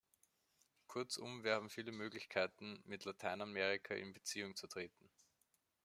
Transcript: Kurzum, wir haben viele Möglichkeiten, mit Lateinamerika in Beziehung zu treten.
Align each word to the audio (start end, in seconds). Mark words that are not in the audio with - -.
Kurzum, 0.87 1.43
wir 1.43 1.53
haben 1.53 1.69
viele 1.69 1.91
Möglichkeiten, 1.91 2.81
mit 2.87 3.05
Lateinamerika 3.05 3.93
in 3.93 4.13
Beziehung 4.13 4.55
zu 4.55 4.65
treten. 4.65 5.11